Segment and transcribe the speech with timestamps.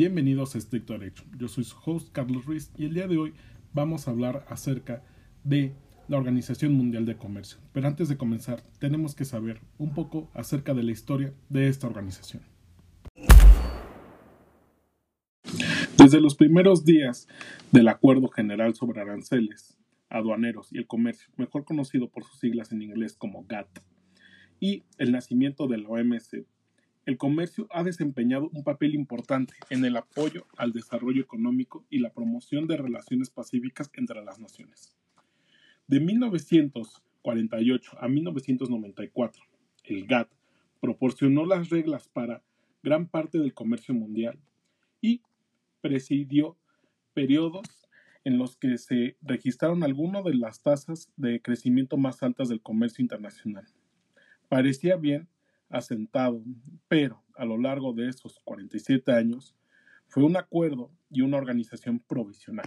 [0.00, 1.24] Bienvenidos a Estricto Derecho.
[1.36, 3.34] Yo soy su host Carlos Ruiz y el día de hoy
[3.74, 5.04] vamos a hablar acerca
[5.44, 5.74] de
[6.08, 7.58] la Organización Mundial de Comercio.
[7.74, 11.86] Pero antes de comenzar, tenemos que saber un poco acerca de la historia de esta
[11.86, 12.42] organización.
[15.98, 17.28] Desde los primeros días
[17.70, 19.76] del Acuerdo General sobre Aranceles,
[20.08, 23.80] Aduaneros y el Comercio, mejor conocido por sus siglas en inglés como GATT,
[24.60, 26.46] y el nacimiento de la OMC,
[27.06, 32.12] el comercio ha desempeñado un papel importante en el apoyo al desarrollo económico y la
[32.12, 34.96] promoción de relaciones pacíficas entre las naciones.
[35.86, 39.42] De 1948 a 1994,
[39.84, 40.30] el GATT
[40.80, 42.42] proporcionó las reglas para
[42.82, 44.38] gran parte del comercio mundial
[45.00, 45.22] y
[45.80, 46.56] presidió
[47.12, 47.88] periodos
[48.24, 53.02] en los que se registraron algunas de las tasas de crecimiento más altas del comercio
[53.02, 53.66] internacional.
[54.48, 55.28] Parecía bien
[55.70, 56.42] asentado,
[56.88, 59.54] pero a lo largo de estos 47 años
[60.08, 62.66] fue un acuerdo y una organización provisional.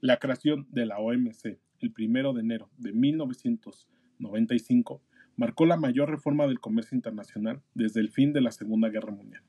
[0.00, 5.00] La creación de la OMC el 1 de enero de 1995
[5.36, 9.44] marcó la mayor reforma del comercio internacional desde el fin de la Segunda Guerra Mundial.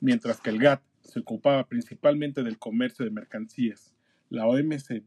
[0.00, 3.94] Mientras que el GATT se ocupaba principalmente del comercio de mercancías,
[4.28, 5.04] la OMC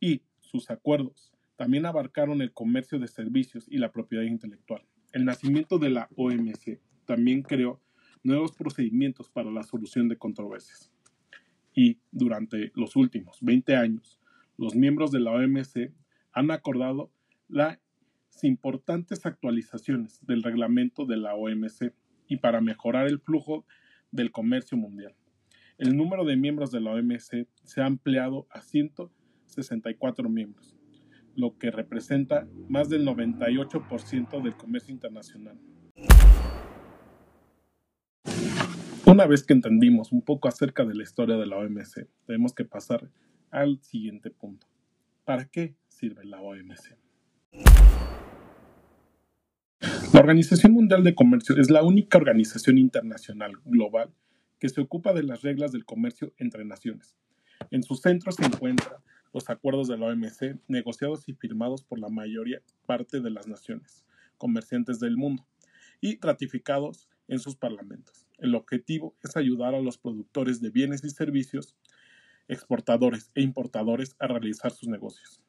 [0.00, 4.82] y sus acuerdos también abarcaron el comercio de servicios y la propiedad intelectual.
[5.14, 7.80] El nacimiento de la OMC también creó
[8.24, 10.90] nuevos procedimientos para la solución de controversias.
[11.72, 14.18] Y durante los últimos 20 años,
[14.56, 15.92] los miembros de la OMC
[16.32, 17.12] han acordado
[17.46, 17.78] las
[18.42, 21.94] importantes actualizaciones del reglamento de la OMC
[22.26, 23.64] y para mejorar el flujo
[24.10, 25.14] del comercio mundial.
[25.78, 30.76] El número de miembros de la OMC se ha ampliado a 164 miembros,
[31.36, 35.58] lo que representa más del 98% del comercio internacional.
[39.06, 42.64] Una vez que entendimos un poco acerca de la historia de la OMC, tenemos que
[42.64, 43.10] pasar
[43.50, 44.66] al siguiente punto.
[45.24, 46.96] ¿Para qué sirve la OMC?
[50.12, 54.10] La Organización Mundial de Comercio es la única organización internacional global
[54.58, 57.16] que se ocupa de las reglas del comercio entre naciones.
[57.70, 58.96] En su centro se encuentran
[59.34, 64.04] los acuerdos de la OMC negociados y firmados por la mayoría parte de las naciones
[64.38, 65.44] comerciantes del mundo
[66.00, 68.26] y ratificados en sus parlamentos.
[68.38, 71.76] El objetivo es ayudar a los productores de bienes y servicios,
[72.46, 75.42] exportadores e importadores a realizar sus negocios.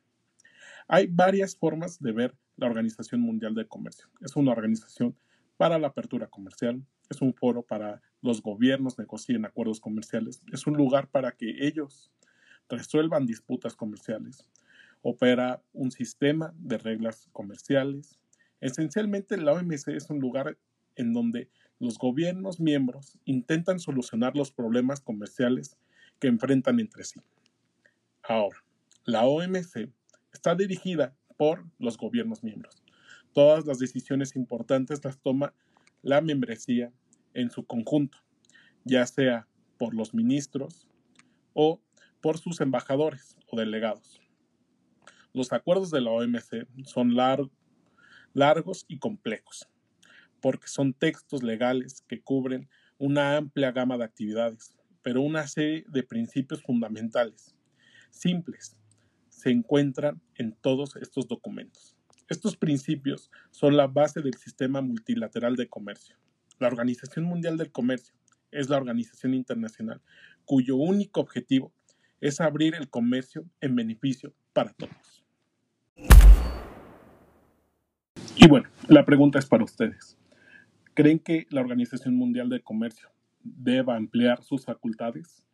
[0.87, 4.07] Hay varias formas de ver la Organización Mundial de Comercio.
[4.21, 5.15] Es una organización
[5.57, 10.75] para la apertura comercial, es un foro para los gobiernos negocien acuerdos comerciales, es un
[10.75, 12.11] lugar para que ellos
[12.69, 14.47] resuelvan disputas comerciales,
[15.01, 18.17] opera un sistema de reglas comerciales.
[18.61, 20.57] Esencialmente la OMC es un lugar
[20.95, 21.49] en donde
[21.79, 25.77] los gobiernos miembros intentan solucionar los problemas comerciales
[26.19, 27.19] que enfrentan entre sí.
[28.23, 28.63] Ahora,
[29.03, 29.89] la OMC
[30.33, 32.83] está dirigida por los gobiernos miembros.
[33.33, 35.53] Todas las decisiones importantes las toma
[36.01, 36.91] la membresía
[37.33, 38.17] en su conjunto,
[38.85, 39.47] ya sea
[39.77, 40.87] por los ministros
[41.53, 41.81] o
[42.25, 44.19] por sus embajadores o delegados.
[45.31, 47.15] Los acuerdos de la OMC son
[48.33, 49.69] largos y complejos,
[50.41, 56.01] porque son textos legales que cubren una amplia gama de actividades, pero una serie de
[56.01, 57.55] principios fundamentales,
[58.09, 58.75] simples,
[59.29, 61.95] se encuentran en todos estos documentos.
[62.27, 66.17] Estos principios son la base del sistema multilateral de comercio.
[66.57, 68.15] La Organización Mundial del Comercio
[68.49, 70.01] es la organización internacional
[70.45, 71.71] cuyo único objetivo
[72.25, 75.23] es abrir el comercio en beneficio para todos.
[78.35, 80.17] Y bueno, la pregunta es para ustedes.
[80.95, 83.09] ¿Creen que la Organización Mundial del Comercio
[83.43, 85.45] deba ampliar sus facultades?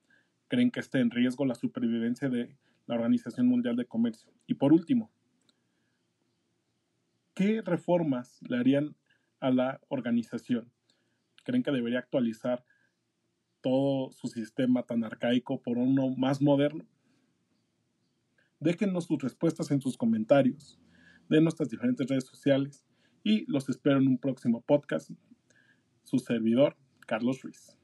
[0.48, 2.56] ¿Creen que esté en riesgo la supervivencia de
[2.88, 4.32] la Organización Mundial de Comercio?
[4.48, 5.12] Y por último,
[7.34, 8.96] ¿qué reformas le harían
[9.42, 10.72] a la organización?
[11.44, 12.64] ¿Creen que debería actualizar
[13.62, 16.86] todo su sistema tan arcaico por uno más moderno?
[18.60, 20.80] Déjenos sus respuestas en sus comentarios
[21.30, 22.86] de nuestras diferentes redes sociales
[23.24, 25.12] y los espero en un próximo podcast.
[26.04, 26.76] Su servidor,
[27.08, 27.78] Carlos Ruiz.